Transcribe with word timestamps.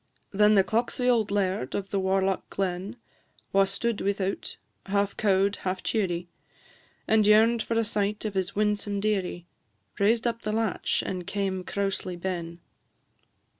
Then 0.31 0.55
the 0.55 0.63
clocksie 0.63 1.07
auld 1.07 1.29
laird 1.29 1.75
of 1.75 1.91
the 1.91 1.99
warlock 1.99 2.49
glen, 2.49 2.95
Wha 3.53 3.65
stood 3.65 4.01
without, 4.01 4.57
half 4.87 5.15
cow'd, 5.15 5.57
half 5.57 5.83
cheerie. 5.83 6.27
And 7.07 7.27
yearn'd 7.27 7.61
for 7.61 7.75
a 7.75 7.83
sight 7.83 8.25
of 8.25 8.33
his 8.33 8.55
winsome 8.55 8.99
dearie, 8.99 9.45
Raised 9.99 10.25
up 10.25 10.41
the 10.41 10.53
latch 10.53 11.03
and 11.05 11.27
came 11.27 11.63
crousely 11.63 12.15
ben. 12.19 12.61